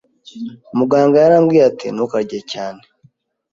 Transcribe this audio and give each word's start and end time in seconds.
Muganga 0.77 1.15
yarambwiye 1.23 1.63
ati: 1.69 1.87
"Ntukarye 1.91 2.39
cyane." 2.51 2.81